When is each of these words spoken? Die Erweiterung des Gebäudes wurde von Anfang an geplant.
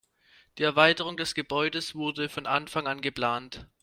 Die 0.57 0.63
Erweiterung 0.63 1.15
des 1.15 1.35
Gebäudes 1.35 1.93
wurde 1.93 2.27
von 2.27 2.47
Anfang 2.47 2.87
an 2.87 3.01
geplant. 3.01 3.67